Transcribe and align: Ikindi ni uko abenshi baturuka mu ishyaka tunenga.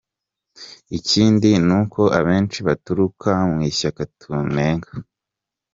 Ikindi 0.97 1.49
ni 1.67 1.73
uko 1.81 2.01
abenshi 2.19 2.59
baturuka 2.67 3.29
mu 3.51 3.59
ishyaka 3.69 4.01
tunenga. 4.19 4.91